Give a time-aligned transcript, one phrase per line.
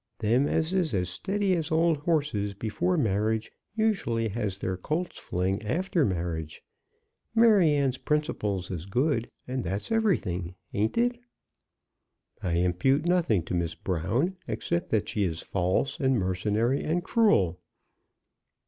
[0.17, 5.61] Them as is as steady as old horses before marriage usually has their colt's fling
[5.61, 6.63] after marriage.
[7.35, 11.19] Maryanne's principles is good, and that's everything; ain't it?"
[12.41, 17.59] "I impute nothing to Miss Brown, except that she is false, and mercenary, and cruel."